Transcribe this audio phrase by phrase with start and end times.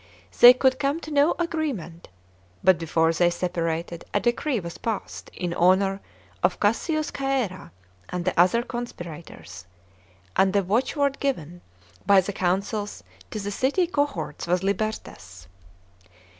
[0.39, 2.07] They could come to no agreement,
[2.63, 6.01] but, before they separated, a decree was parsed in honour
[6.41, 7.69] of Cassius Cha^rea
[8.09, 9.67] and the other conspirators,
[10.35, 11.61] and the watchword given
[12.07, 15.45] ly the consuls to the city cohorts was Libertas.